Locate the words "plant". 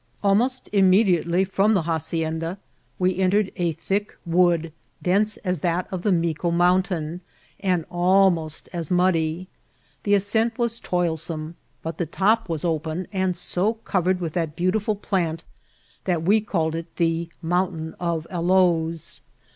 14.95-15.45